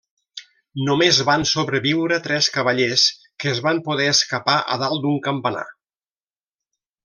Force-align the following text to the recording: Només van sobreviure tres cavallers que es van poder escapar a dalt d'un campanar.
Només 0.85 1.19
van 1.27 1.45
sobreviure 1.49 2.17
tres 2.29 2.49
cavallers 2.57 3.05
que 3.43 3.53
es 3.53 3.61
van 3.69 3.85
poder 3.91 4.11
escapar 4.17 4.57
a 4.77 4.79
dalt 4.87 5.05
d'un 5.07 5.21
campanar. 5.31 5.67